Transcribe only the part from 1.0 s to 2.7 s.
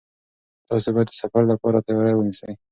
د سفر لپاره تیاری ونیسئ.